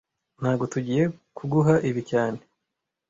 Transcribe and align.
Ntago 0.39 0.63
tugiye 0.73 1.03
kuguha 1.37 1.75
ibi 1.89 2.01
cyane 2.11 2.39